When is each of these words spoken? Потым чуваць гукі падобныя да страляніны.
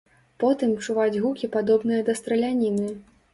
Потым 0.43 0.71
чуваць 0.85 1.21
гукі 1.25 1.49
падобныя 1.57 2.01
да 2.09 2.17
страляніны. 2.21 2.89